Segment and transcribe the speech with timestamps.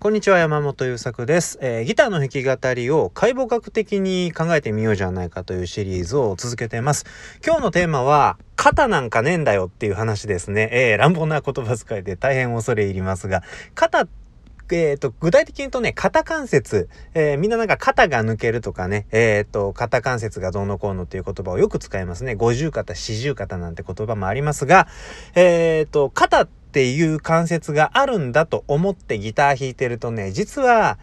[0.00, 7.04] こんにちは、山本優作です、えー、ギターの弾き語りを解剖学的に考えてみようじゃないかというシリーズを続けています。
[7.44, 10.68] 今日のテーマは、肩なんかねえんだよっていう話ですね。
[10.70, 13.42] えー、乱暴な言葉遣いで大変恐れ入りますが、
[13.74, 14.27] 肩って
[14.76, 22.34] えっ、ー、と、具体的に言うとね、肩関節、えー、みんななんか肩が抜けるとかね、えっ、ー、と、肩関節がどうのこうのっていう言葉をよく使いますね。
[22.34, 24.88] 五十肩、四十肩なんて言葉もありますが、
[25.34, 30.98] えっ、と、肩っていう関節があるんだと思ってギター弾いてるとね、実は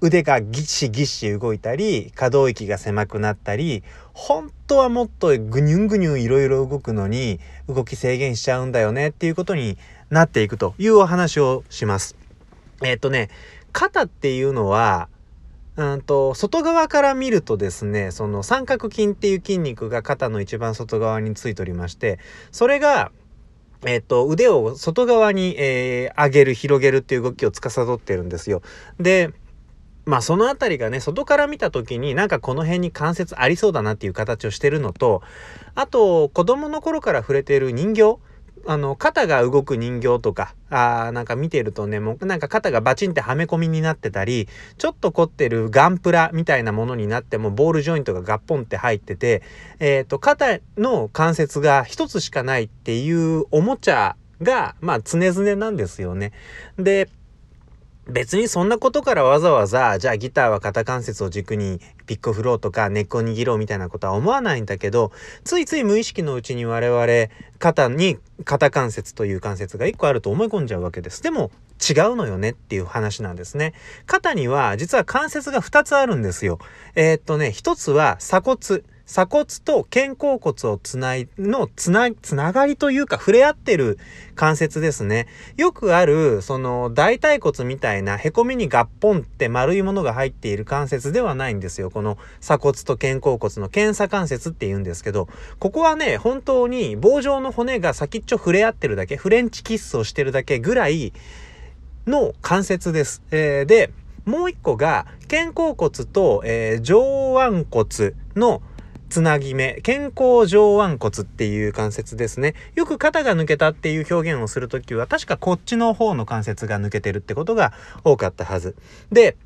[0.00, 9.78] 腕がギシギシ動いたり、可動域が狭くなったり、本当はもっとぐにゅんぐにゅんいろいろ動くのに動き制限しちゃうんだよねっていうことに
[10.10, 12.25] なっていくというお話をします。
[12.82, 13.30] えっ、とね、
[13.72, 15.08] 肩っていうのは、
[15.76, 22.18] うんと、外側から見るとですね、その三角筋っていう筋肉が肩の一番外側についておりまして、
[22.50, 23.12] それが
[23.84, 28.62] えっ、と、腕を外側に、えー、上げる、広げるっていう動きを司ってるんですよ。
[28.98, 29.32] で、
[30.06, 35.22] まあそのあたりがね、外から見た時になんかこの辺に関節ありそうだなっていう形をしてるのと、
[35.74, 38.18] あと子供の頃から触れてる人形
[38.68, 49.42] あの、肩が動く人形とか、あなんか見てるとね、もうなんか肩がバチンってはめ込みになってたり、ちょっと凝ってるガンプラみたいなものになっても、ボールジョイントがガッポンって入ってて、
[49.78, 56.32] えっ、ー、と、肩の関節が一つしかないっていうおもちゃが、まあ、常々なんですよね。
[56.78, 57.08] で、
[58.08, 65.10] 別にそんなことからわざわざ、じゃあギターは肩関節を軸にピックフローとか根っこ握ろうみたいなことは思わないんだけど、
[65.42, 71.20] ついつい無意識のうちに我々肩に肩関節という関節が1個あると思い込んじゃうわけです。
[71.22, 73.74] でも違うのよねっていう話なんですね。
[74.06, 76.60] 肩には実は関節が2つあるんですよ。
[76.94, 78.82] えー、っとね、1つは鎖骨。
[79.06, 83.98] 鎖骨と肩甲骨をつないのつな、つながりというか触れ合ってる
[84.34, 85.28] 関節ですね。
[85.56, 91.90] よくある、その大腿骨みたいな凹みにガッポンって丸いものが入っている関節ではないんですよ。
[91.90, 95.28] この鎖骨と肩甲骨の検査関節って言うんですけど、
[95.60, 101.12] ここはね、本当に棒状の骨が先っちょ触れ合ってるだけ、フレンチキッスをしてるだけぐらい
[102.08, 103.22] の関節です。
[103.30, 103.92] えー、で、
[104.24, 108.60] もう一個が肩甲骨と、えー、上腕骨の
[109.08, 112.54] つなぎ目、健康上腕骨っていう関節ですね。
[112.74, 117.72] よく肩が抜けたっていう表現をするときは、確かこっちの方の関節が抜けてるってことが
[118.04, 118.76] 多かったはず。
[119.12, 119.36] で、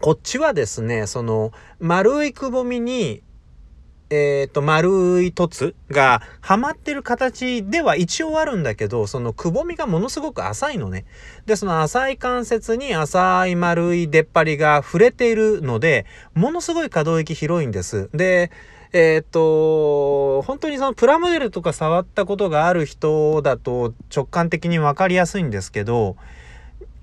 [0.00, 3.22] こっちはですね、その、丸いくぼみに、
[4.10, 11.06] えっ、ー、と、丸い凸がはまってる形では一応あるんだけど、そのくぼみがものすごく浅いのね。
[11.46, 16.04] で、その浅い関節に浅い丸い出っ張りが触れているので、
[16.34, 18.10] ものすごい可動域広いんです。
[18.12, 18.50] で、
[18.92, 26.16] えっ、と、本当にそのプラモデルとか触ったことがある人だと直感的に分かりやすいんですけど、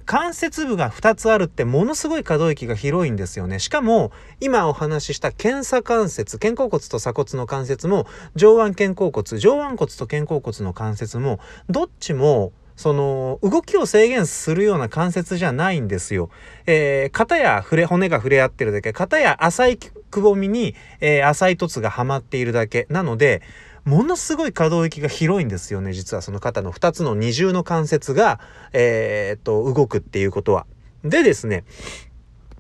[0.06, 3.60] 関節部が2つあるってものすごい可動域が広いんですよね。
[3.60, 11.40] しかも、今お話しした検査関節、肩甲骨と鎖骨の関節も、上腕肩甲骨、上腕骨と肩甲骨の関節も、
[11.70, 16.30] どっちもその、動きを制限するような関節じゃないんですよ。
[16.66, 19.78] えー、肩や触れ、骨が触れ合ってるだけ、肩や浅い
[20.10, 22.88] くぼみに、えー、浅い凸がはまっているだけ。
[22.90, 23.42] なので、
[23.86, 25.94] ものすごい可動域が広いんですよね。
[25.94, 28.40] 実はその肩の2つの二重の関節が、
[28.74, 30.66] えー、っと、動くっていうことは。
[31.04, 31.64] でですね、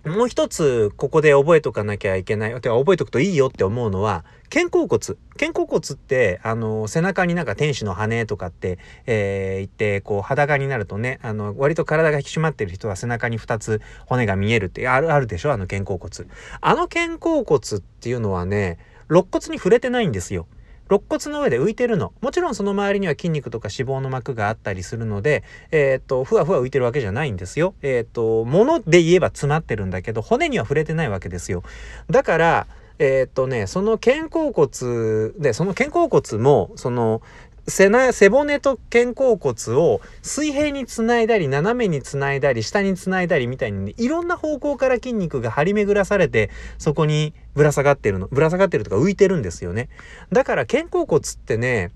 [0.09, 2.53] もう一つ、ここで覚えとかなきゃいけない。
[2.61, 4.99] てか、覚えとくといいよって思うのは、肩甲骨。
[5.39, 15.51] 肩甲骨って、あの、背中になんか天使の羽とかって、えー、言って、こう、裸になるとね、あの、割と体が引き締まってる人は背中に2つ骨が見えるって、ある、あるでしょ？
[15.53, 16.27] あの肩甲骨。
[16.61, 20.47] あの肩甲骨っていうのはね、肋骨に触れてないんですよ。
[20.89, 22.13] 肋骨の上で浮いてるの。
[22.21, 27.75] もちろんその周りには筋肉とか脂肪の膜があったりするので、えっ、と、ふわふわ浮いてるわけじゃないんですよ。
[27.83, 31.63] えっ、と、物で言えば詰まってるんだけど、骨には触れてないわけですよ。
[32.09, 32.67] だから、
[32.97, 37.21] えっ、とね、その肩甲骨で、その肩甲骨も、その、
[37.69, 49.89] 背背骨と肩甲骨を水平につないだり斜めにつないだり下につないだりみたいに、ね、いろんな方向から筋肉が張り巡らされてそこにぶら下がってるのぶら下がってるとか浮いてるんですよね。
[50.31, 51.91] だから肩甲骨ってね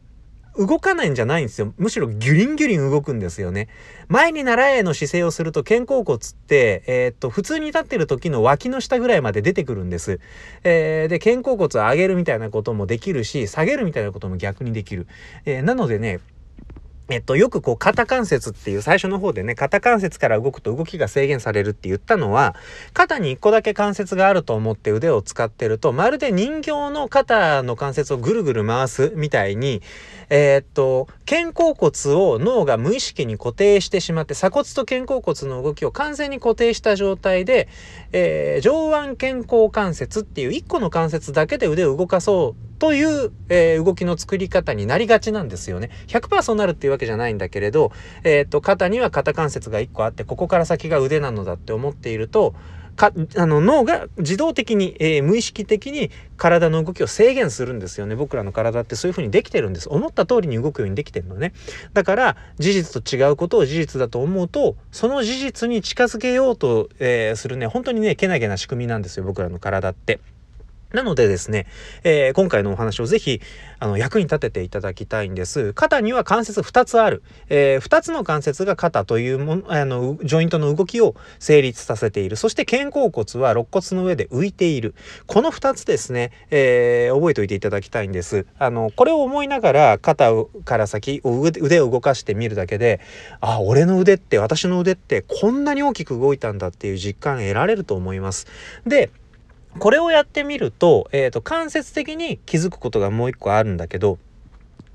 [0.57, 1.73] 動かないんじゃないんですよ。
[1.77, 3.69] むしろギュリンギュリン動くんですよね。
[4.07, 10.19] 前に習えの姿勢をすると肩甲骨って、えー、っと、普通に立ってる時の脇の下ぐらいまで出てくるんです。
[10.63, 15.07] えー、で、肩甲骨を上げるみたいなこともできるし、下げるみたいなことも逆にできる。
[15.45, 16.19] えー、なのでね、
[17.09, 22.55] えっと、よくこう、肩関節っていう最初の方でね、肩関節から動くと動きが制限されるって言ったのは、
[22.94, 29.81] 肩に一個だけ関節があると思って腕を使ってると、まるで人形の肩の関節をぐるぐる回すみたいに、
[30.29, 37.67] えー、っと、肩甲骨を脳が無意識に固定してしまって、鎖骨と肩甲骨の動きを完全に固定した状態で、
[38.13, 45.89] えー、上腕肩甲関節っていう一個の関節だけで腕を動かそうという、えー、動きの作り方になりがちなんですよね。
[46.07, 47.91] 100%そうなるっていうわけじゃないんだけれど、
[48.23, 52.53] えっ、と、肩には肩関節が1個あって、ここから先が腕なのだって思っていると、
[52.95, 58.15] かあの脳が自動的に、えー、無意識的に体の動きを制限するんですよね。
[58.15, 59.89] 僕らの体ってそういう風にできてるんです。
[59.89, 61.53] 思った通りに動くようにできてるのね。
[61.93, 67.67] だから事実と違うことを事実だと思うとその事実に近づけようと、えー、するね。
[67.67, 70.19] 本当にねけなげな仕組みなんですよ僕らの体って。
[70.94, 71.66] なのでですね、
[72.04, 73.42] えー、今回のお話をぜひ、
[73.80, 75.74] あの、役に立てていただきたいんです。
[75.74, 77.24] 肩には関節2つある。
[77.50, 82.36] えー、2つの関節が肩というもあの、ジョイントの動きを成立させている。
[82.36, 84.94] そして肩甲骨は肋骨の上で浮いている。
[85.25, 88.45] この2つですね、えー、覚えておいていただきたいんです。
[88.60, 90.31] あの、これを思いながら肩
[90.63, 93.01] から先、腕を動かしてみるだけで、
[93.42, 98.45] あ、俺の腕って、私の腕ってこんなに大きく動いたんだっていう実感得られると思います。
[98.86, 99.10] で、
[99.79, 104.19] これをやってみると、えっ、ー、と、間接的に気づくことがもう一個あるんだけど、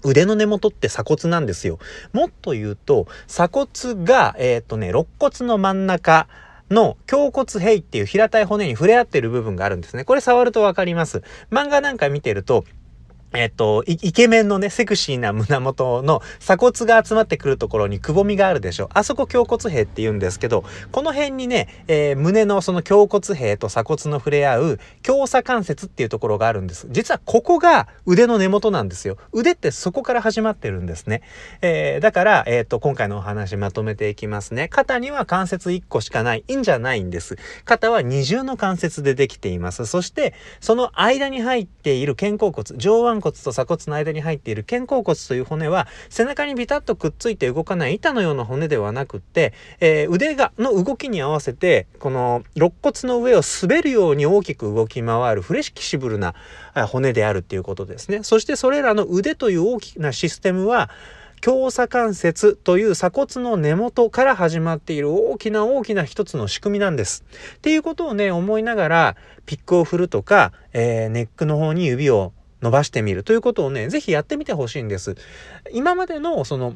[0.05, 1.79] 腕の根元って鎖骨なんですよ。
[2.13, 6.29] もっと言うと、鎖骨が、えっ、ー、とね、肋骨の真ん中、
[6.71, 10.05] の胸骨壁っていう平たい骨に触れ合ってる部分があるんですね。
[10.05, 11.23] これ触るとわかります。
[11.51, 12.65] 漫画なんか見てると、
[13.35, 18.89] えっと、イケメンのね、セクシーな胸元の鎖骨が集まってくるところにくぼみがあるでしょ。
[18.95, 26.87] あそこ胸骨兵って言うんですけど、この辺にね、えー、胸のその胸骨兵と鎖骨の触れ合う胸鎖関節っていうところがあるんです。
[26.91, 29.19] 実はここが腕の根元なんですよ。
[29.33, 31.23] 腕ってそこから始まってるんですね。
[31.61, 34.69] えー、だから、えっ、と、今回のお話まとめていきますね。
[34.69, 36.45] 肩には関節1個しかない。
[36.49, 37.37] いいんじゃないんです。
[37.67, 39.85] 肩は二重の関節でできています。
[39.85, 56.35] そして、その間に入っている肩甲骨、上腕骨と鎖骨の間に入っている肩甲骨という骨は背中にビタッとくっついて動かない板のような骨ではなくって、えー、腕がの動きに合わせてこの肋骨の上を滑るように大きく動き回るフレシキシブルな
[56.89, 58.23] 骨であるっていうことですね。
[58.23, 60.91] そしてそれらの腕という大きなシステムは
[61.41, 67.25] 強鎖関節という鎖骨の根元から始まっている大きな大きな一つの仕組みなんです。
[67.57, 69.17] っていうことをね思いながら
[69.47, 72.33] ピックを振るとか、えー、ネックの方に指を
[72.63, 75.17] 伸ばしてみるということをね、ぜひやってみてほしいんです。
[75.73, 76.75] 今までのその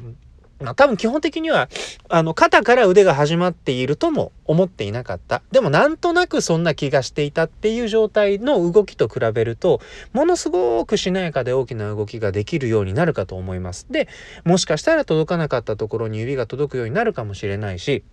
[0.63, 1.69] まあ、多分基本的には
[2.09, 9.81] あの肩から腕が始まっているとも思っていなかったでもなんとなくそんな気がしていたっていう状態の動きと比べると
[10.13, 14.07] ものすごくしなやかで大きな動きができるようになるかと思いますで
[14.45, 18.03] もしかしたら届かなかったところに指が届くようになるかもしれないし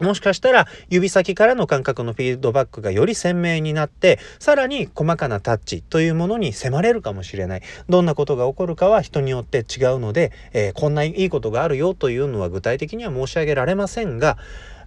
[0.00, 7.62] もしかしたら指先からの感覚のフィードバックがより鮮明になってさらに細かなタッチというものに迫れるかもしれない。
[7.88, 14.36] どんなことが起こるかは人によって違うので、えー、こんないいことがあるよというのは具体的には申し上げられませんが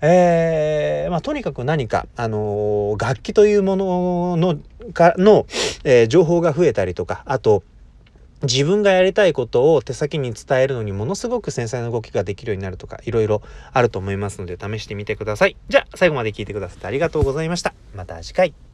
[0.01, 4.59] えー、まあ、とにかく何か、あのー、楽器というものの
[4.93, 5.45] かの、
[5.83, 7.63] えー、情報が増えたりとかあと
[8.43, 13.41] 自分がやりたいことを手先に伝えるのにものすごく繊細な動きができるようになるとかいろいろ
[13.73, 15.57] あると思いますので試してみてください。
[15.67, 17.73] じゃあ最後まで聞いてくださってありがとうございました。
[17.95, 18.68] また次回。